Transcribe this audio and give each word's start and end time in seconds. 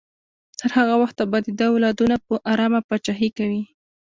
تر 0.59 0.69
هغه 0.77 0.95
وخته 1.01 1.23
به 1.31 1.37
د 1.45 1.47
ده 1.59 1.65
اولادونه 1.71 2.15
په 2.25 2.33
ارامه 2.51 2.81
پاچاهي 2.87 3.29
کوي. 3.37 3.63